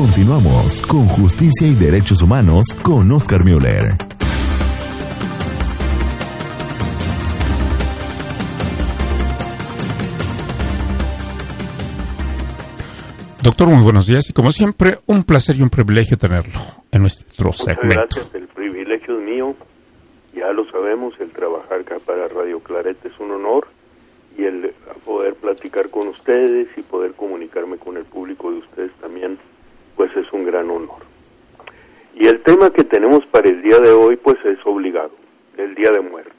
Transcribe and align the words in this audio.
Continuamos 0.00 0.80
con 0.80 1.06
Justicia 1.08 1.68
y 1.68 1.74
Derechos 1.74 2.22
Humanos 2.22 2.74
con 2.82 3.12
Oscar 3.12 3.44
Müller. 3.44 3.98
Doctor, 13.42 13.68
muy 13.68 13.82
buenos 13.82 14.06
días 14.06 14.30
y 14.30 14.32
como 14.32 14.50
siempre, 14.50 14.96
un 15.04 15.22
placer 15.24 15.56
y 15.56 15.62
un 15.62 15.68
privilegio 15.68 16.16
tenerlo 16.16 16.58
en 16.90 17.02
nuestro 17.02 17.52
segmento. 17.52 17.94
gracias, 17.94 18.34
el 18.34 18.48
privilegio 18.48 19.18
es 19.18 19.22
mío. 19.22 19.54
Ya 20.32 20.50
lo 20.54 20.64
sabemos, 20.70 21.12
el 21.20 21.30
trabajar 21.30 21.80
acá 21.80 21.98
para 22.06 22.26
Radio 22.28 22.60
Claret 22.60 23.04
es 23.04 23.12
un 23.20 23.32
honor 23.32 23.68
y 24.38 24.44
el 24.44 24.72
poder 25.04 25.34
platicar 25.34 25.90
con 25.90 26.08
ustedes 26.08 26.68
y 26.78 26.80
poder 26.80 27.12
comunicarme 27.12 27.76
con 27.76 27.98
el 27.98 28.04
público 28.04 28.50
de 28.50 28.60
ustedes 28.60 28.92
también, 29.02 29.38
pues 29.96 30.14
es 30.16 30.32
un 30.32 30.44
gran 30.44 30.70
honor. 30.70 31.10
Y 32.14 32.26
el 32.26 32.42
tema 32.42 32.70
que 32.70 32.84
tenemos 32.84 33.24
para 33.26 33.48
el 33.48 33.62
día 33.62 33.78
de 33.78 33.92
hoy, 33.92 34.16
pues 34.16 34.36
es 34.44 34.58
obligado, 34.64 35.12
el 35.56 35.74
Día 35.74 35.90
de 35.90 36.00
Muertos. 36.00 36.36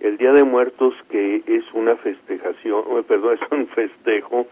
El 0.00 0.18
Día 0.18 0.32
de 0.32 0.42
Muertos 0.42 0.94
que 1.08 1.42
es 1.46 1.64
una 1.72 1.96
festejación, 1.96 2.84
perdón, 3.06 3.38
es 3.40 3.52
un 3.52 3.66
festejo 3.68 4.46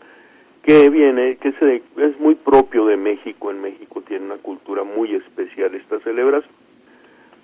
que 0.62 0.90
viene, 0.90 1.36
que 1.36 1.52
se, 1.52 1.82
es 1.96 2.20
muy 2.20 2.34
propio 2.34 2.86
de 2.86 2.96
México. 2.96 3.50
En 3.50 3.60
México 3.60 4.02
tiene 4.02 4.26
una 4.26 4.36
cultura 4.36 4.84
muy 4.84 5.14
especial 5.14 5.74
esta 5.74 5.98
celebración, 6.00 6.52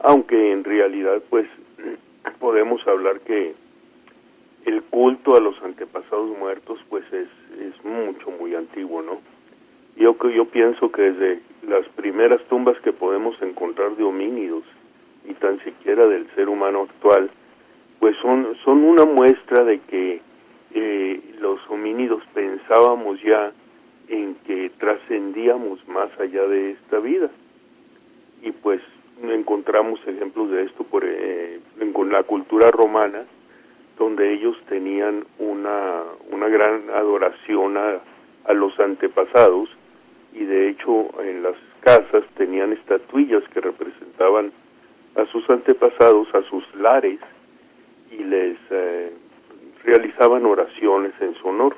aunque 0.01 0.53
en 0.53 0.65
realidad, 0.65 1.23
pues, 1.29 1.47
podemos 2.39 2.87
hablar 2.87 3.21
que 3.21 3.55
el 4.67 4.83
culto 4.85 5.37
a 5.37 5.41
los 5.41 5.61
antepasados 5.63 6.37
muertos, 6.39 6.79
pues, 6.89 7.05
es, 7.13 7.29
es 7.61 7.85
mucho, 7.85 8.31
muy 8.31 8.55
antiguo, 8.55 9.03
¿no? 9.03 9.21
Yo, 9.97 10.15
yo 10.29 10.45
pienso 10.47 10.93
que 10.93 11.03
desde 11.03 11.41
las 11.67 11.87
primeras 11.97 12.43
tumbas 12.49 12.79
que 12.81 12.93
podemos 12.93 13.41
encontrar 13.41 13.97
de 13.97 14.05
homínidos 14.05 14.63
y 15.25 15.33
tan 15.35 15.59
siquiera 15.65 16.07
del 16.07 16.29
ser 16.35 16.49
humano 16.49 16.83
actual, 16.83 17.31
pues 17.99 18.15
son, 18.19 18.57
son 18.65 18.85
una 18.85 19.07
muestra 19.07 19.65
de 19.65 19.81
que 19.81 20.21
eh, 20.75 21.21
los 21.41 21.59
homínidos 21.71 22.23
pensábamos 22.35 23.21
ya 23.23 23.53
en 24.09 24.35
que 24.47 24.71
trascendíamos 24.79 25.87
más 25.89 26.11
allá 26.21 26.47
de 26.47 26.73
esta 26.73 26.99
vida. 26.99 27.31
Y 28.43 28.53
pues 28.53 28.83
encontramos 29.23 29.99
ejemplos 30.07 30.51
de 30.51 30.65
esto 30.65 30.85
por, 30.85 31.05
eh, 31.07 31.59
en 31.81 32.13
la 32.13 32.23
cultura 32.25 32.71
romana, 32.71 33.25
donde 33.99 34.35
ellos 34.35 34.57
tenían 34.69 35.25
una, 35.39 36.03
una 36.31 36.49
gran 36.49 36.91
adoración 36.91 37.79
a, 37.79 38.01
a 38.45 38.53
los 38.53 38.79
antepasados 38.79 39.71
y 40.37 40.45
de 40.45 40.69
hecho 40.69 41.09
en 41.23 41.43
las 41.43 41.57
casas 41.81 42.25
tenían 42.37 42.73
estatuillas 42.73 43.43
que 43.55 43.61
representaban 43.61 44.53
a 45.15 45.25
sus 45.27 45.49
antepasados, 45.49 46.29
a 46.35 46.43
sus 46.43 46.63
lares, 46.75 47.19
y 48.11 48.23
les 48.23 48.59
eh, 48.71 49.13
realizaban 49.85 50.45
oraciones 50.45 51.13
en 51.21 51.35
su 51.37 51.49
honor. 51.49 51.75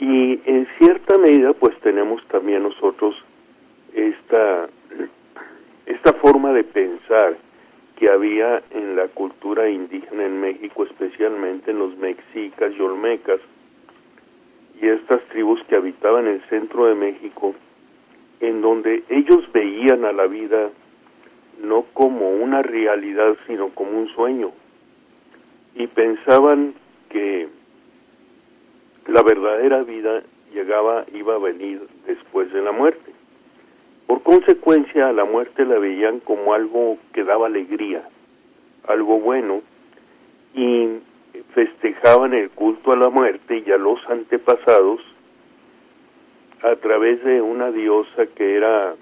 Y 0.00 0.40
en 0.44 0.66
cierta 0.78 1.16
medida, 1.18 1.52
pues 1.52 1.78
tenemos 1.80 2.26
también 2.26 2.64
nosotros 2.64 3.14
esta, 3.94 4.68
esta 5.86 6.12
forma 6.14 6.52
de 6.52 6.64
pensar 6.64 7.36
que 7.96 8.10
había 8.10 8.60
en 8.70 8.96
la 8.96 9.06
cultura 9.08 9.70
indígena 9.70 10.24
en 10.24 10.40
México, 10.40 10.82
especialmente 10.82 11.70
en 11.70 11.78
los 11.78 11.96
mexicas 11.98 12.72
y 12.76 12.80
olmecas, 12.80 13.38
y 14.82 14.88
estas 14.88 15.22
tribus 15.28 15.62
que 15.68 15.76
habitaban 15.76 16.26
el 16.26 16.42
centro 16.48 16.86
de 16.86 16.96
México, 16.96 17.54
en 18.40 18.60
donde 18.60 19.04
ellos 19.08 19.50
veían 19.52 20.04
a 20.04 20.12
la 20.12 20.26
vida 20.26 20.70
no 21.62 21.84
como 21.94 22.30
una 22.30 22.62
realidad, 22.62 23.36
sino 23.46 23.68
como 23.68 23.92
un 23.92 24.08
sueño, 24.08 24.50
y 25.76 25.86
pensaban 25.86 26.74
que 27.10 27.48
la 29.06 29.22
verdadera 29.22 29.84
vida 29.84 30.24
llegaba, 30.52 31.04
iba 31.14 31.36
a 31.36 31.38
venir 31.38 31.86
después 32.06 32.52
de 32.52 32.62
la 32.62 32.72
muerte. 32.72 33.12
Por 34.08 34.22
consecuencia, 34.22 35.08
a 35.08 35.12
la 35.12 35.24
muerte 35.24 35.64
la 35.64 35.78
veían 35.78 36.18
como 36.18 36.54
algo 36.54 36.98
que 37.12 37.22
daba 37.22 37.46
alegría, 37.46 38.02
algo 38.88 39.20
bueno, 39.20 39.62
y 40.54 40.88
festejaban 41.54 42.34
el 42.34 42.50
culto 42.50 42.92
a 42.92 42.96
la 42.96 43.08
muerte 43.08 43.62
y 43.64 43.70
a 43.70 43.76
los 43.76 43.98
antepasados 44.08 45.00
a 46.62 46.76
través 46.76 47.22
de 47.24 47.40
una 47.40 47.70
diosa 47.70 48.26
que 48.26 48.56
era 48.56 48.94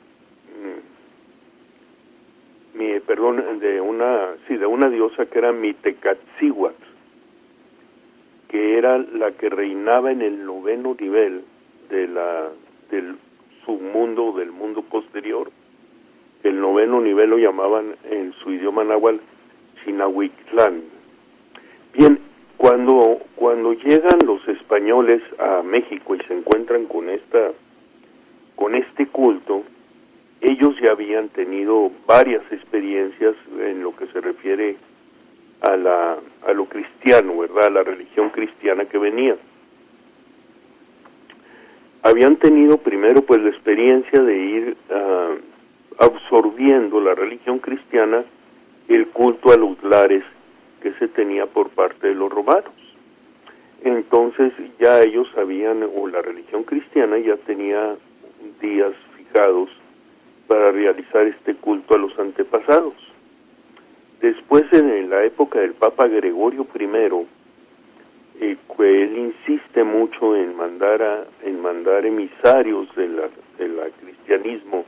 mm, 2.75 2.79
mi, 2.79 3.01
perdón 3.01 3.59
de 3.61 3.81
una 3.81 4.35
sí 4.47 4.57
de 4.57 4.67
una 4.67 4.89
diosa 4.89 5.27
que 5.27 5.39
era 5.39 5.53
Mitecatzihuatl 5.53 6.91
que 8.49 8.79
era 8.79 8.99
la 8.99 9.31
que 9.33 9.49
reinaba 9.49 10.11
en 10.11 10.23
el 10.23 10.45
noveno 10.45 10.97
nivel 10.99 11.45
de 11.89 12.09
la 12.09 12.49
del 12.91 13.17
submundo 13.65 14.33
del 14.33 14.51
mundo 14.51 14.83
posterior. 14.83 15.51
El 16.43 16.61
noveno 16.61 17.01
nivel 17.01 17.31
lo 17.31 17.39
llamaban 17.39 17.95
en 18.11 18.33
su 18.43 18.51
idioma 18.51 18.83
náhuatl 18.83 19.21
Chinahuitlán. 19.85 21.00
Bien, 21.93 22.21
cuando 22.57 23.19
cuando 23.35 23.73
llegan 23.73 24.19
los 24.27 24.47
españoles 24.49 25.23
a 25.39 25.63
México 25.63 26.15
y 26.15 26.21
se 26.27 26.35
encuentran 26.35 26.85
con 26.87 27.09
esta 27.09 27.53
con 28.55 28.75
este 28.75 29.07
culto, 29.07 29.65
ellos 30.41 30.75
ya 30.83 30.93
habían 30.93 31.31
tenido 31.31 31.91
varias 32.07 32.43
experiencias 32.53 33.35
en 33.59 33.83
lo 33.83 33.97
que 33.97 34.07
se 34.09 34.21
refiere 34.21 34.77
a, 35.63 35.77
la, 35.77 36.19
a 36.47 36.53
lo 36.53 36.67
cristiano, 36.67 37.39
¿verdad? 37.39 37.67
A 37.67 37.71
la 37.71 37.83
religión 37.83 38.31
cristiana 38.31 38.85
que 38.85 38.99
venía. 38.99 39.37
Habían 42.03 42.37
tenido 42.37 42.79
primero 42.79 43.23
pues 43.23 43.43
la 43.43 43.51
experiencia 43.51 44.21
de 44.21 44.37
ir 44.37 44.77
uh, 44.91 46.03
absorbiendo 46.03 47.01
la 47.01 47.15
religión 47.15 47.59
cristiana 47.59 48.25
el 48.89 49.09
culto 49.09 49.53
a 49.53 49.57
los 49.57 49.83
lares 49.83 50.25
que 50.83 50.93
se 50.95 51.09
tenía 51.09 51.47
por 51.47 51.71
parte 51.71 52.09
de 52.09 52.15
los 52.15 52.31
romanos. 52.31 52.73
Entonces 53.83 54.53
ya 54.79 55.01
ellos 55.01 55.29
sabían, 55.35 55.89
o 55.95 56.07
la 56.09 56.23
religión 56.23 56.65
cristiana 56.65 57.19
ya 57.19 57.37
tenía 57.37 57.97
días 58.61 58.93
fijados 59.17 59.71
para 60.47 60.71
realizar 60.73 61.27
este 61.27 61.55
culto 61.55 61.95
a 61.95 61.99
los 61.99 62.19
antepasados. 62.19 62.95
Después, 64.21 64.65
en 64.73 65.09
la 65.09 65.25
época 65.25 65.61
del 65.61 65.73
Papa 65.73 66.07
Gregorio 66.09 66.67
I, 66.79 66.85
eh, 68.41 68.57
él 68.79 69.17
insiste 69.17 69.85
mucho 69.85 70.37
en 70.37 70.57
mandar, 70.57 71.03
a, 71.03 71.25
en 71.43 71.61
mandar 71.61 72.05
emisarios 72.05 72.95
del 72.97 73.21
cristianismo 74.01 74.85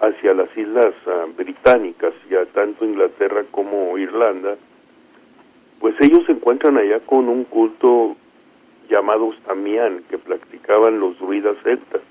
hacia 0.00 0.34
las 0.34 0.56
islas 0.56 0.94
ah, 1.06 1.26
británicas, 1.36 2.14
ya 2.30 2.46
tanto 2.46 2.84
Inglaterra 2.84 3.44
como 3.50 3.96
Irlanda, 3.98 4.56
pues 5.80 5.94
ellos 6.00 6.24
se 6.26 6.32
encuentran 6.32 6.76
allá 6.76 7.00
con 7.00 7.28
un 7.28 7.44
culto 7.44 8.16
llamado 8.88 9.32
Stamián, 9.34 10.02
que 10.08 10.18
practicaban 10.18 10.98
los 10.98 11.18
druidas 11.18 11.56
celtas. 11.62 12.02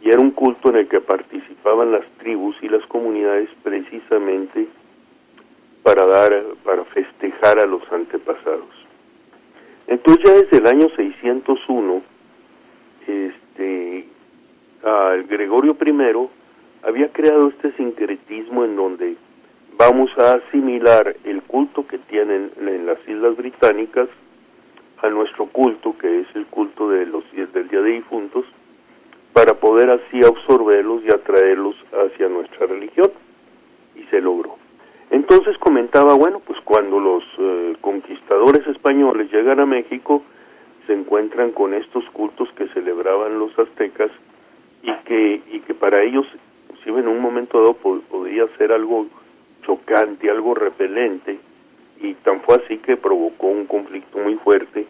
Y 0.00 0.10
era 0.10 0.20
un 0.20 0.30
culto 0.30 0.70
en 0.70 0.76
el 0.76 0.88
que 0.88 1.00
participaban 1.00 1.90
las 1.90 2.06
tribus 2.18 2.56
y 2.62 2.68
las 2.68 2.84
comunidades 2.86 3.48
precisamente 3.62 4.68
para 5.82 6.06
dar, 6.06 6.32
para 6.64 6.84
festejar 6.84 7.58
a 7.58 7.66
los 7.66 7.82
antepasados. 7.92 8.68
Entonces 9.88 10.24
ya 10.24 10.34
desde 10.34 10.58
el 10.58 10.66
año 10.66 10.88
601, 10.94 12.02
este, 13.06 14.06
Gregorio 15.28 15.76
I 15.80 16.28
había 16.86 17.08
creado 17.12 17.48
este 17.48 17.72
sincretismo 17.72 18.64
en 18.64 18.76
donde 18.76 19.16
vamos 19.78 20.10
a 20.18 20.32
asimilar 20.32 21.14
el 21.24 21.40
culto 21.42 21.86
que 21.86 21.98
tienen 21.98 22.50
en 22.58 22.84
las 22.84 22.98
Islas 23.08 23.36
Británicas 23.36 24.08
a 25.00 25.08
nuestro 25.08 25.46
culto, 25.46 25.96
que 25.96 26.20
es 26.20 26.26
el 26.34 26.46
culto 26.46 26.90
de 26.90 27.06
los 27.06 27.24
del 27.32 27.68
Día 27.68 27.80
de 27.80 27.92
Difuntos, 27.92 28.44
para 29.32 29.54
poder 29.54 29.88
así 29.90 30.20
absorberlos 30.24 31.04
y 31.04 31.12
atraerlos 31.12 31.76
hacia 31.92 32.28
nuestra 32.28 32.66
religión. 32.66 33.12
Y 33.94 34.02
se 34.10 34.20
logró. 34.20 34.56
Entonces 35.10 35.56
comentaba, 35.58 36.14
bueno, 36.14 36.40
pues 36.44 36.60
cuando 36.64 36.98
los 36.98 37.22
eh, 37.38 37.76
conquistadores 37.80 38.66
españoles 38.66 39.30
llegan 39.32 39.60
a 39.60 39.66
México, 39.66 40.22
se 40.86 40.92
encuentran 40.92 41.52
con 41.52 41.72
estos 41.74 42.04
cultos 42.10 42.48
que 42.56 42.68
celebraban 42.68 43.38
los 43.38 43.56
aztecas 43.58 44.10
y 44.82 44.92
que, 45.04 45.40
y 45.52 45.60
que 45.60 45.74
para 45.74 46.02
ellos, 46.02 46.26
inclusive 46.64 47.00
en 47.00 47.08
un 47.08 47.20
momento 47.20 47.60
dado, 47.60 47.74
podría 47.74 48.46
ser 48.56 48.72
algo 48.72 49.06
chocante, 49.68 50.30
algo 50.30 50.54
repelente, 50.54 51.38
y 52.00 52.14
tan 52.14 52.40
fue 52.40 52.56
así 52.56 52.78
que 52.78 52.96
provocó 52.96 53.48
un 53.48 53.66
conflicto 53.66 54.18
muy 54.18 54.36
fuerte, 54.36 54.86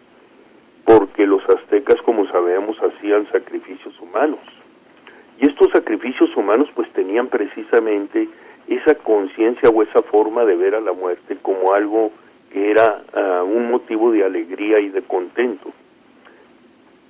porque 0.84 1.26
los 1.26 1.42
aztecas, 1.48 2.00
como 2.02 2.26
sabemos, 2.28 2.76
hacían 2.80 3.26
sacrificios 3.32 3.98
humanos. 4.00 4.38
Y 5.40 5.48
estos 5.48 5.72
sacrificios 5.72 6.34
humanos 6.36 6.68
pues 6.76 6.88
tenían 6.92 7.26
precisamente 7.26 8.28
esa 8.68 8.94
conciencia 8.94 9.68
o 9.68 9.82
esa 9.82 10.02
forma 10.02 10.44
de 10.44 10.54
ver 10.54 10.76
a 10.76 10.80
la 10.80 10.92
muerte 10.92 11.36
como 11.42 11.74
algo 11.74 12.12
que 12.52 12.70
era 12.70 13.02
ah, 13.14 13.42
un 13.42 13.70
motivo 13.70 14.12
de 14.12 14.24
alegría 14.24 14.78
y 14.78 14.90
de 14.90 15.02
contento, 15.02 15.72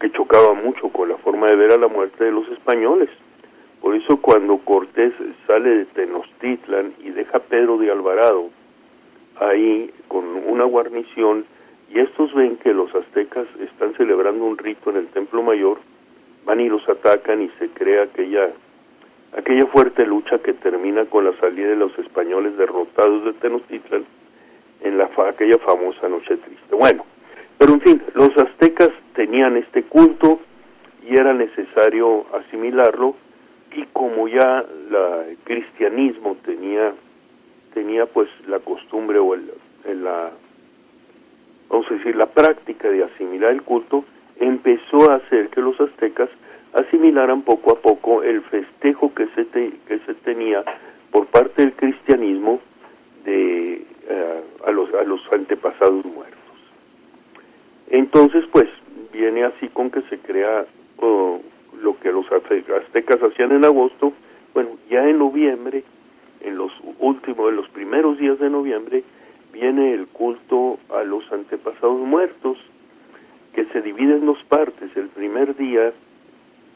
que 0.00 0.10
chocaba 0.12 0.54
mucho 0.54 0.88
con 0.88 1.10
la 1.10 1.18
forma 1.18 1.48
de 1.48 1.56
ver 1.56 1.72
a 1.72 1.76
la 1.76 1.88
muerte 1.88 2.24
de 2.24 2.32
los 2.32 2.48
españoles. 2.48 3.10
Por 3.88 3.96
eso 3.96 4.18
cuando 4.18 4.58
Cortés 4.58 5.14
sale 5.46 5.70
de 5.70 5.84
Tenochtitlan 5.86 6.92
y 7.02 7.08
deja 7.08 7.38
Pedro 7.38 7.78
de 7.78 7.90
Alvarado 7.90 8.50
ahí 9.40 9.90
con 10.08 10.26
una 10.26 10.64
guarnición 10.64 11.46
y 11.88 11.98
estos 11.98 12.34
ven 12.34 12.58
que 12.58 12.74
los 12.74 12.94
aztecas 12.94 13.46
están 13.58 13.94
celebrando 13.94 14.44
un 14.44 14.58
rito 14.58 14.90
en 14.90 14.98
el 14.98 15.06
Templo 15.06 15.42
Mayor, 15.42 15.78
van 16.44 16.60
y 16.60 16.68
los 16.68 16.86
atacan 16.86 17.40
y 17.40 17.48
se 17.58 17.70
crea 17.70 18.02
aquella 18.02 18.50
aquella 19.34 19.64
fuerte 19.68 20.04
lucha 20.04 20.38
que 20.40 20.52
termina 20.52 21.06
con 21.06 21.24
la 21.24 21.32
salida 21.40 21.68
de 21.68 21.76
los 21.76 21.98
españoles 21.98 22.58
derrotados 22.58 23.24
de 23.24 23.32
Tenochtitlan 23.32 24.04
en 24.82 24.98
la 24.98 25.08
aquella 25.26 25.56
famosa 25.60 26.10
noche 26.10 26.36
triste. 26.36 26.74
Bueno, 26.76 27.06
pero 27.56 27.72
en 27.72 27.80
fin, 27.80 28.02
los 28.12 28.36
aztecas 28.36 28.90
tenían 29.14 29.56
este 29.56 29.84
culto 29.84 30.40
y 31.08 31.16
era 31.16 31.32
necesario 31.32 32.26
asimilarlo 32.34 33.14
y 33.78 33.86
como 33.92 34.26
ya 34.26 34.64
el 34.90 35.36
cristianismo 35.44 36.36
tenía 36.44 36.92
tenía 37.74 38.06
pues 38.06 38.28
la 38.48 38.58
costumbre 38.58 39.20
o 39.20 39.34
el, 39.34 39.52
la 40.02 40.30
vamos 41.68 41.86
a 41.90 41.94
decir 41.94 42.16
la 42.16 42.26
práctica 42.26 42.90
de 42.90 43.04
asimilar 43.04 43.52
el 43.52 43.62
culto 43.62 44.04
empezó 44.40 45.10
a 45.10 45.16
hacer 45.16 45.48
que 45.50 45.60
los 45.60 45.80
aztecas 45.80 46.28
asimilaran 46.72 47.42
poco 47.42 47.70
a 47.70 47.80
poco 47.80 48.22
el 48.24 48.42
festejo 48.42 49.14
que 49.14 49.26
se 49.28 49.46
que 49.46 49.98
se 50.06 50.14
tenía 50.24 50.64
por 51.12 51.26
parte 51.26 51.62
del 51.62 51.72
cristianismo 51.74 52.60
de 53.24 53.84
eh, 54.08 54.42
a 54.66 54.70
los 54.72 54.92
a 54.94 55.04
los 55.04 55.20
antepasados 55.32 56.04
muertos. 56.04 56.36
Entonces 57.90 58.44
pues 58.50 58.68
viene 59.12 59.44
así 59.44 59.68
con 59.68 59.90
que 59.90 60.02
se 60.02 60.18
crea 60.18 60.66
lo 61.82 61.98
que 62.00 62.12
los 62.12 62.26
aztecas 62.30 63.22
hacían 63.22 63.52
en 63.52 63.64
agosto, 63.64 64.12
bueno, 64.54 64.70
ya 64.90 65.08
en 65.08 65.18
noviembre, 65.18 65.84
en 66.40 66.56
los 66.56 66.72
últimos, 66.98 67.50
en 67.50 67.56
los 67.56 67.68
primeros 67.68 68.18
días 68.18 68.38
de 68.38 68.50
noviembre, 68.50 69.04
viene 69.52 69.94
el 69.94 70.06
culto 70.08 70.78
a 70.90 71.02
los 71.02 71.30
antepasados 71.32 72.00
muertos, 72.00 72.58
que 73.54 73.64
se 73.66 73.82
divide 73.82 74.14
en 74.14 74.26
dos 74.26 74.42
partes. 74.48 74.90
El 74.96 75.08
primer 75.08 75.56
día, 75.56 75.92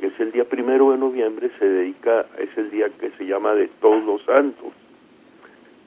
que 0.00 0.06
es 0.06 0.20
el 0.20 0.32
día 0.32 0.44
primero 0.44 0.90
de 0.90 0.98
noviembre, 0.98 1.50
se 1.58 1.68
dedica, 1.68 2.26
es 2.38 2.56
el 2.56 2.70
día 2.70 2.88
que 2.98 3.10
se 3.12 3.26
llama 3.26 3.54
de 3.54 3.68
todos 3.80 4.02
los 4.04 4.22
santos, 4.24 4.72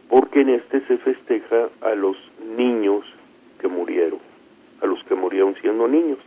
porque 0.10 0.42
en 0.42 0.50
este 0.50 0.82
se 0.88 0.98
festeja 0.98 1.70
a 1.82 1.96
los 1.96 2.16
niños 2.58 3.04
que 3.60 3.68
murieron, 3.68 4.20
a 4.82 4.86
los 4.86 5.04
que 5.04 5.16
murieron 5.16 5.56
siendo 5.62 5.88
niños. 5.88 6.20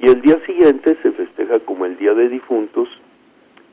Y 0.00 0.06
el 0.06 0.20
día 0.20 0.38
siguiente 0.46 0.96
se 1.02 1.10
festeja 1.12 1.58
como 1.60 1.84
el 1.84 1.96
Día 1.96 2.14
de 2.14 2.28
Difuntos, 2.28 2.88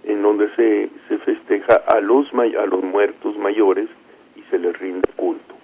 en 0.03 0.23
donde 0.23 0.49
se, 0.55 0.89
se 1.07 1.17
festeja 1.19 1.75
a 1.87 1.99
los, 1.99 2.27
a 2.33 2.65
los 2.65 2.83
muertos 2.83 3.37
mayores 3.37 3.87
y 4.35 4.41
se 4.49 4.57
les 4.57 4.77
rinde 4.79 5.07
culto. 5.15 5.55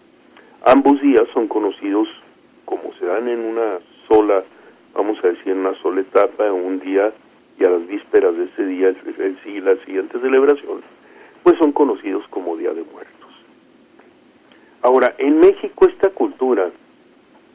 Ambos 0.65 1.01
días 1.01 1.23
son 1.33 1.47
conocidos 1.47 2.07
como 2.65 2.93
se 2.93 3.05
dan 3.05 3.27
en 3.27 3.39
una 3.39 3.79
sola, 4.07 4.43
vamos 4.93 5.17
a 5.23 5.29
decir, 5.29 5.51
en 5.51 5.59
una 5.59 5.73
sola 5.81 6.01
etapa, 6.01 6.51
un 6.51 6.79
día 6.79 7.11
y 7.59 7.65
a 7.65 7.69
las 7.69 7.87
vísperas 7.87 8.37
de 8.37 8.45
ese 8.45 8.65
día, 8.65 8.89
el, 8.89 9.37
el, 9.45 9.65
la 9.65 9.75
siguiente 9.83 10.19
celebración, 10.19 10.81
pues 11.43 11.57
son 11.57 11.71
conocidos 11.71 12.23
como 12.29 12.55
Día 12.55 12.73
de 12.73 12.83
Muertos. 12.83 13.31
Ahora, 14.83 15.13
en 15.17 15.39
México 15.39 15.87
esta 15.87 16.09
cultura, 16.09 16.69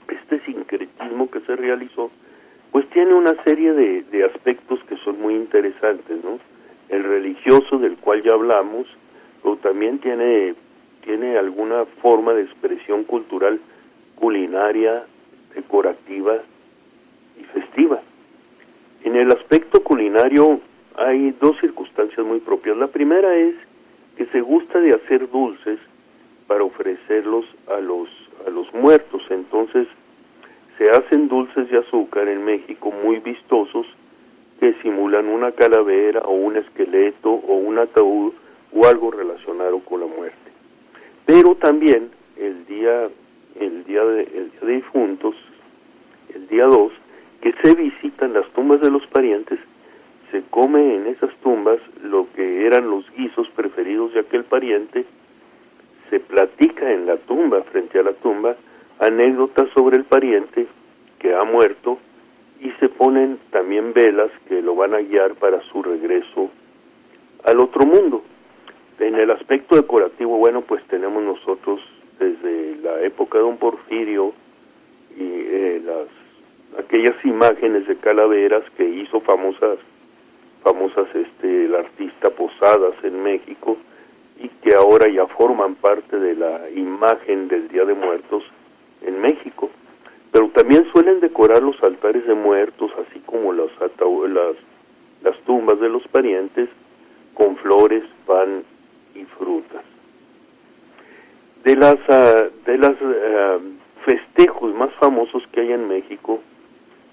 este 0.09 0.41
sincretismo 0.44 1.31
que 1.31 1.41
se 1.41 1.56
realizó, 1.56 2.11
pues 2.76 2.90
tiene 2.90 3.14
una 3.14 3.43
serie 3.43 3.73
de, 3.73 4.25
aspectos 4.25 4.78
que 4.87 4.99
son 4.99 5.19
muy 5.19 5.34
interesantes, 5.34 6.23
¿no? 6.23 6.38
El 6.90 7.05
religioso 7.05 7.78
del 7.78 7.96
cual 7.96 8.23
ya 8.23 8.32
hablamos, 8.32 8.87
pero 9.43 9.56
también 9.56 9.99
tiene, 9.99 10.55
tiene 11.02 11.38
alguna 11.38 11.87
forma 12.02 12.34
de 12.34 12.43
expresión 12.43 13.05
cultural 13.05 13.58
culinaria, 14.17 15.06
decorativa 15.55 16.37
y 17.40 17.44
festiva. 17.44 18.02
En 19.05 19.17
el 19.17 19.32
aspecto 19.32 19.82
culinario 19.82 20.61
hay 20.96 21.34
dos 21.40 21.58
circunstancias 21.62 22.26
muy 22.26 22.40
propias. 22.40 22.76
La 22.76 22.88
primera 22.88 23.34
es 23.37 23.55
que 24.19 24.26
se 24.26 24.43
gusta 24.43 24.81
de 24.81 24.93
hacer 24.93 25.31
dulces 25.31 25.78
para 26.46 26.62
ofrecerlos 26.62 27.46
a 27.75 27.81
los 27.81 28.11
a 28.46 28.50
los 28.50 28.70
muertos. 28.75 29.23
Entonces, 29.31 29.88
se 30.78 30.90
hacen 30.90 31.28
dulces 31.28 31.70
de 31.70 31.78
azúcar 31.78 32.28
en 32.28 32.44
México 32.44 32.93
muy 33.05 33.19
vistosos 33.20 33.87
que 34.61 34.75
simulan 34.82 35.26
una 35.26 35.52
calavera 35.52 36.20
o 36.20 36.32
un 36.32 36.56
esqueleto 36.56 37.31
o 37.31 37.55
un 37.55 37.78
ataúd 37.78 38.32
o 38.73 38.87
algo 38.87 39.11
relacionado 39.11 39.81
con 39.81 40.00
la 40.00 40.06
muerte. 40.06 40.50
Pero 41.25 41.55
también 41.56 42.11
el 42.37 42.67
día 42.67 43.08
el 43.61 43.84
día 43.84 44.05
de, 44.05 44.23
el 44.23 44.50
día 44.52 44.67
de 44.67 44.75
difuntos, 44.75 45.34
el 46.34 46.46
día 46.49 46.64
2, 46.64 46.93
que 47.40 47.55
se 47.62 47.75
visitan 47.75 48.32
las 48.32 48.49
tumbas 48.50 48.81
de 48.81 48.90
los 48.90 49.06
parientes, 49.06 49.58
se 50.31 50.43
come 50.50 50.96
en 50.96 51.06
esas 51.06 51.34
tumbas 51.37 51.78
lo 52.02 52.26
que 52.34 52.67
eran 52.67 52.90
los 52.90 53.11
guisos 53.12 53.49
preferidos 53.50 54.12
de 54.14 54.20
aquel 54.20 54.44
pariente, 54.44 55.05
se 56.11 56.20
platica 56.20 56.93
en 56.93 57.06
la 57.06 57.17
tumba, 57.17 57.62
frente 57.62 57.99
a 57.99 58.02
la 58.02 58.12
tumba, 58.12 58.56
anécdotas 58.98 59.69
sobre 59.75 59.96
el 59.96 60.04
pariente 60.04 60.66
que 61.19 61.34
ha 61.34 61.44
muerto 61.44 61.98
y 62.60 62.70
se 62.81 62.88
ponen 62.88 63.38
también 63.50 63.93
velas 63.93 64.31
que 64.48 64.62
lo 64.62 64.75
van 64.75 64.94
a 64.94 65.00
guiar 65.00 65.34
para 65.34 65.60
su 65.70 65.82
regreso 65.82 66.50
al 67.44 67.60
otro 67.60 67.84
mundo. 67.84 68.22
En 68.98 69.14
el 69.14 69.31
aspecto 69.31 69.76
decorativo, 69.76 70.38
bueno, 70.38 70.62
pues 70.62 70.82
tenemos 70.84 71.22
nosotros 71.22 71.81
desde 72.19 72.76
la 72.76 73.02
época 73.02 73.38
de 73.38 73.44
don 73.44 73.58
Porfirio 73.58 74.32
y 75.16 75.22
eh, 75.22 75.82
las 75.84 76.08
aquellas 76.78 77.14
imágenes 77.25 77.87
de 77.87 77.96
calaveras 77.96 78.62
que 78.76 78.84
hizo 78.84 79.20
famosas 79.20 79.78
famosas 80.62 81.06
este 81.14 81.66
el 81.66 81.75
artista 81.75 82.30
Posadas 82.30 82.94
en 83.02 83.23
México 83.23 83.76
y 84.38 84.49
que 84.49 84.75
ahora 84.75 85.09
ya 85.09 85.26
forman 85.26 85.76
parte 85.76 86.18
de 86.18 86.35
la 86.35 86.68
imagen 86.71 87.49
del 87.49 87.68
Día 87.68 87.85
de 87.85 87.94
Muertos 87.94 88.42
en 89.03 89.21
México. 89.21 89.71
Pero 90.33 90.49
también 90.50 90.87
suelen 90.93 91.21
decorar 91.21 91.62
los 91.62 91.83
altares 91.83 92.26
de 92.26 92.35
muertos, 92.35 92.91
así 93.07 93.21
como 93.21 93.53
las, 93.53 93.71
las, 93.81 94.57
las 95.23 95.38
tumbas 95.45 95.81
de 95.81 95.88
los 95.88 96.07
parientes, 96.09 96.69
con 97.35 97.57
flores, 97.57 98.05
pan 98.26 98.65
y 99.15 99.25
frutas. 99.25 99.83
De 101.65 101.76
las, 101.76 101.97
ah, 102.09 102.45
de 102.65 102.79
las 102.79 102.95
ah, 103.03 103.59
festejos 104.05 104.75
más 104.75 104.93
famosos 104.95 105.43
que 105.53 105.61
hay 105.61 105.73
en 105.73 105.88
México, 105.88 106.41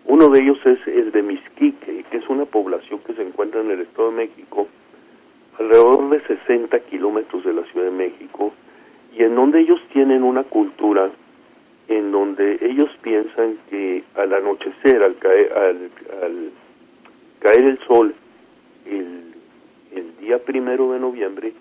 uno 0.05 0.29
de 0.29 0.41
ellos 0.41 0.57
es 0.65 0.85
el 0.87 1.11
de 1.11 1.23
Misquique, 1.23 2.03
que 2.11 2.17
es 2.17 2.27
una 2.29 2.45
población 2.45 2.99
que 2.99 3.13
se 3.13 3.23
encuentra 3.23 3.61
en 3.61 3.71
el 3.71 3.81
Estado 3.81 4.11
de 4.11 4.17
México, 4.17 4.67
alrededor 5.57 6.09
de 6.09 6.21
60 6.21 6.77
kilómetros 6.81 7.43
de 7.45 7.53
la 7.53 7.63
Ciudad 7.63 7.85
de 7.85 7.91
México, 7.91 8.53
y 9.17 9.23
en 9.23 9.35
donde 9.35 9.61
ellos 9.61 9.79
tienen 9.93 10.23
una 10.23 10.43
cultura 10.43 11.09
en 11.87 12.11
donde 12.11 12.59
ellos 12.61 12.89
piensan 13.01 13.57
que 13.69 14.03
al 14.15 14.33
anochecer, 14.33 15.03
al 15.03 15.15
caer, 15.17 15.53
al, 15.53 16.51
caer 17.39 17.63
el 17.63 17.79
sol, 17.87 18.15
el, 18.85 19.23
día 20.19 20.39
primero 20.39 20.93
de 20.93 20.99
noviembre, 20.99 21.53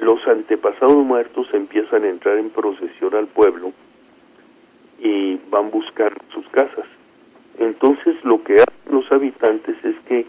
los 0.00 0.24
antepasados 0.28 1.04
muertos 1.04 1.48
empiezan 1.52 2.04
a 2.04 2.08
entrar 2.08 2.38
en 2.38 2.50
procesión 2.50 3.16
al 3.16 3.26
pueblo 3.26 3.72
y 5.00 5.40
van 5.50 5.72
buscar 5.72 6.16
sus 6.32 6.46
casas. 6.50 6.86
Entonces 7.58 8.14
lo 8.22 8.44
que 8.44 8.54
hacen 8.60 8.92
los 8.92 9.10
habitantes 9.10 9.76
es 9.84 9.96
que 10.06 10.24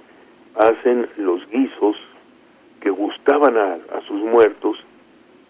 hacen 0.55 1.07
los 1.17 1.47
guisos 1.51 1.95
que 2.79 2.89
gustaban 2.89 3.55
a, 3.55 3.73
a 3.73 4.01
sus 4.07 4.19
muertos 4.21 4.83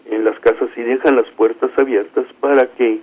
en 0.04 0.24
las 0.24 0.38
casas 0.40 0.68
y 0.76 0.82
dejan 0.82 1.16
las 1.16 1.28
puertas 1.30 1.70
abiertas 1.78 2.26
para 2.40 2.66
que 2.66 3.00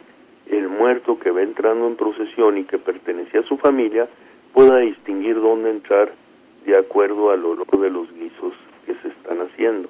el 0.50 0.68
muerto 0.68 1.20
que 1.20 1.32
va 1.32 1.42
entrando 1.42 1.88
en 1.88 1.96
procesión 1.96 2.58
y 2.58 2.64
que 2.64 2.78
pertenecía 2.78 3.42
a 3.42 3.44
su 3.44 3.58
familia 3.58 4.08
pueda 4.54 4.78
distinguir 4.80 5.36
dónde 5.36 5.70
entrar 5.70 6.12
de 6.66 6.78
acuerdo 6.78 7.32
al 7.32 7.46
olor 7.46 7.80
de 7.80 7.90
los 7.90 8.12
guisos 8.14 8.54
que 8.86 8.96
se 8.96 9.10
están 9.10 9.42
haciendo. 9.42 9.90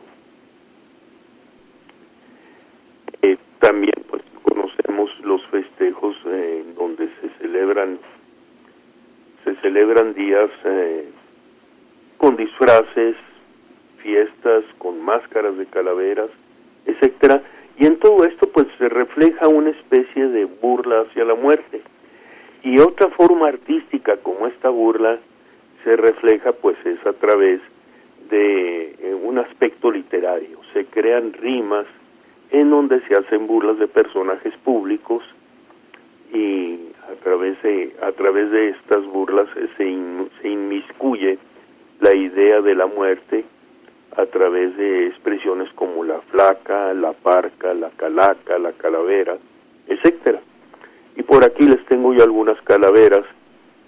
Eh, 3.21 3.37
también 3.59 3.93
pues 4.09 4.21
conocemos 4.43 5.09
los 5.23 5.45
festejos 5.47 6.15
eh, 6.25 6.63
donde 6.77 7.09
se 7.21 7.29
celebran 7.41 7.99
se 9.43 9.55
celebran 9.57 10.13
días 10.13 10.49
eh, 10.65 11.09
con 12.17 12.35
disfraces 12.35 13.15
fiestas 14.01 14.63
con 14.77 15.01
máscaras 15.01 15.57
de 15.57 15.65
calaveras, 15.65 16.29
etcétera, 16.85 17.43
y 17.79 17.85
en 17.85 17.97
todo 17.97 18.25
esto 18.25 18.49
pues 18.49 18.67
se 18.77 18.89
refleja 18.89 19.47
una 19.47 19.69
especie 19.69 20.27
de 20.27 20.43
burla 20.45 21.01
hacia 21.01 21.23
la 21.23 21.35
muerte. 21.35 21.81
Y 22.61 22.77
otra 22.79 23.07
forma 23.11 23.47
artística 23.47 24.17
como 24.17 24.47
esta 24.47 24.67
burla 24.67 25.17
se 25.85 25.95
refleja 25.95 26.51
pues 26.51 26.77
es 26.85 26.99
a 27.05 27.13
través 27.13 27.61
de 28.29 28.95
eh, 28.99 29.13
un 29.23 29.39
aspecto 29.39 29.91
literario. 29.91 30.59
Se 30.73 30.85
crean 30.87 31.31
rimas 31.31 31.85
en 32.51 32.69
donde 32.69 32.99
se 33.07 33.13
hacen 33.13 33.47
burlas 33.47 33.79
de 33.79 33.87
personajes 33.87 34.53
públicos 34.57 35.23
y 36.33 36.79
a 37.09 37.15
través 37.23 37.61
de, 37.63 37.95
a 38.01 38.11
través 38.11 38.51
de 38.51 38.69
estas 38.71 39.05
burlas 39.05 39.47
se, 39.77 39.85
se 40.41 40.49
inmiscuye 40.49 41.37
la 42.01 42.13
idea 42.13 42.59
de 42.59 42.75
la 42.75 42.87
muerte 42.87 43.45
a 44.17 44.25
través 44.25 44.75
de 44.77 45.07
expresiones 45.07 45.71
como 45.73 46.03
la 46.03 46.19
flaca, 46.31 46.93
la 46.93 47.13
parca, 47.13 47.73
la 47.73 47.89
calaca, 47.91 48.57
la 48.57 48.71
calavera, 48.73 49.37
etcétera. 49.87 50.41
Y 51.15 51.23
por 51.23 51.43
aquí 51.43 51.63
les 51.65 51.83
tengo 51.85 52.13
yo 52.13 52.23
algunas 52.23 52.61
calaveras 52.61 53.25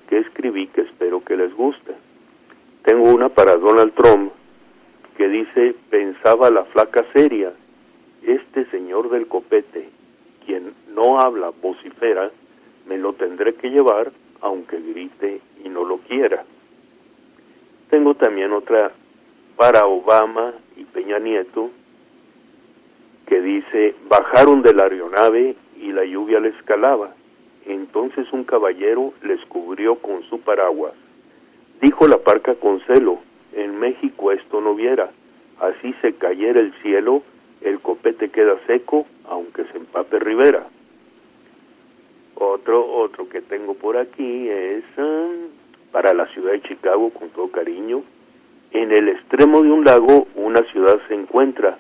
que 0.10 0.20
escribí 0.20 0.68
que 0.68 0.82
espero 0.82 1.24
que 1.24 1.38
les 1.38 1.54
guste. 1.54 1.94
Tengo 2.84 3.10
una 3.10 3.30
para 3.30 3.56
Donald 3.56 3.94
Trump 3.94 4.32
que 5.18 5.28
dice, 5.28 5.76
pensaba 5.90 6.50
la 6.50 6.66
flaca 6.66 7.06
seria, 7.14 7.54
este 8.24 8.66
señor 8.66 9.10
del 9.10 9.28
copete, 9.28 9.90
quien 10.46 10.74
no 10.94 11.20
habla, 11.20 11.52
vocifera, 11.62 12.32
me 12.88 12.98
lo 12.98 13.14
tendré 13.14 13.54
que 13.56 13.70
llevar 13.70 14.12
aunque 14.42 14.80
grite 14.80 15.42
y 15.64 15.70
no 15.70 15.86
lo 15.86 15.98
quiera. 16.00 16.44
Tengo 17.90 18.16
también 18.16 18.52
otra 18.52 18.92
para 19.62 19.86
Obama 19.86 20.56
y 20.76 20.86
Peña 20.86 21.20
Nieto 21.20 21.70
que 23.28 23.40
dice, 23.40 23.94
bajaron 24.10 24.64
de 24.64 24.74
la 24.74 24.86
aeronave 24.86 25.56
y 25.80 25.92
la 25.92 26.04
lluvia 26.04 26.40
les 26.40 26.56
calaba. 26.64 27.14
Entonces 27.68 28.26
un 28.34 28.44
caballero 28.44 29.14
les 29.22 29.40
cubrió 29.46 29.98
con 29.98 30.24
su 30.24 30.42
paraguas. 30.42 30.94
Dijo 31.80 32.08
la 32.08 32.18
parca 32.18 32.56
con 32.56 32.82
celo, 32.88 33.20
en 33.54 33.78
México 33.78 34.32
esto 34.32 34.62
no 34.62 34.74
viera. 34.74 35.12
Así 35.60 35.94
se 36.02 36.14
cayera 36.14 36.60
el 36.60 36.74
cielo, 36.82 37.22
el 37.62 37.80
copete 37.82 38.30
queda 38.30 38.58
seco, 38.66 39.06
aunque 39.30 39.66
se 39.66 39.78
empape 39.78 40.18
Rivera. 40.18 40.66
Otro, 42.34 42.84
otro 42.92 43.30
que 43.30 43.42
tengo 43.42 43.76
por 43.76 43.96
aquí 43.98 44.50
es 44.50 44.84
ah, 44.98 45.30
para 45.92 46.16
la 46.16 46.26
ciudad 46.34 46.54
de 46.54 46.64
Chicago, 46.64 47.12
con 47.12 47.30
todo 47.30 47.52
cariño. 47.52 48.02
En 48.72 48.92
el 48.92 49.10
extremo 49.10 49.62
de 49.64 49.72
un 49.72 49.84
lago, 49.84 50.28
una 50.36 50.64
ciudad 50.72 50.98
se 51.10 51.14
encuentra. 51.14 51.78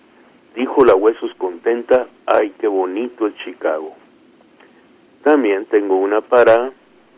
Dijo 0.55 0.83
la 0.83 0.93
huesos 0.93 1.33
contenta, 1.36 2.07
ay, 2.25 2.53
qué 2.60 2.67
bonito 2.67 3.27
es 3.27 3.36
Chicago. 3.45 3.95
También 5.24 5.65
tengo 5.65 5.95
una 5.95 6.19
para 6.19 6.71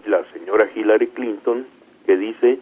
la 0.06 0.24
señora 0.32 0.70
Hillary 0.76 1.08
Clinton, 1.08 1.66
que 2.06 2.18
dice, 2.18 2.60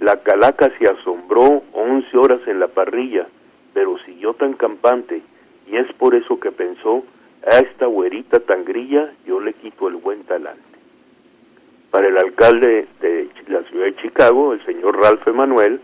la 0.00 0.22
calaca 0.22 0.70
se 0.78 0.86
asombró 0.86 1.62
once 1.72 2.14
horas 2.18 2.40
en 2.46 2.60
la 2.60 2.68
parrilla, 2.68 3.26
pero 3.72 3.96
siguió 4.04 4.34
tan 4.34 4.52
campante, 4.52 5.22
y 5.66 5.76
es 5.76 5.90
por 5.94 6.14
eso 6.14 6.38
que 6.40 6.52
pensó, 6.52 7.04
a 7.46 7.58
esta 7.60 7.86
güerita 7.86 8.40
tan 8.40 8.66
grilla 8.66 9.12
yo 9.26 9.40
le 9.40 9.54
quito 9.54 9.88
el 9.88 9.96
buen 9.96 10.24
talante. 10.24 10.60
Para 11.90 12.08
el 12.08 12.18
alcalde 12.18 12.86
de 13.00 13.30
la 13.48 13.62
ciudad 13.62 13.86
de 13.86 13.96
Chicago, 13.96 14.52
el 14.52 14.64
señor 14.66 14.98
Ralph 15.00 15.26
Emanuel, 15.26 15.80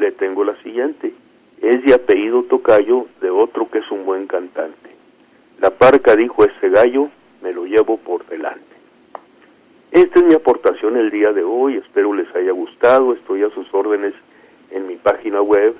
le 0.00 0.12
tengo 0.12 0.44
la 0.44 0.56
siguiente. 0.62 1.12
Es 1.60 1.84
de 1.84 1.94
apellido 1.94 2.44
Tocayo 2.44 3.06
de 3.20 3.30
otro 3.30 3.68
que 3.70 3.78
es 3.78 3.90
un 3.90 4.06
buen 4.06 4.26
cantante. 4.26 4.90
La 5.60 5.70
parca 5.70 6.16
dijo 6.16 6.44
ese 6.44 6.70
gallo, 6.70 7.10
me 7.42 7.52
lo 7.52 7.66
llevo 7.66 7.98
por 7.98 8.24
delante. 8.26 8.64
Esta 9.92 10.20
es 10.20 10.24
mi 10.24 10.32
aportación 10.34 10.96
el 10.96 11.10
día 11.10 11.32
de 11.32 11.42
hoy, 11.42 11.76
espero 11.76 12.14
les 12.14 12.32
haya 12.34 12.52
gustado, 12.52 13.12
estoy 13.12 13.42
a 13.42 13.50
sus 13.50 13.66
órdenes 13.74 14.14
en 14.70 14.86
mi 14.86 14.94
página 14.96 15.42
web 15.42 15.74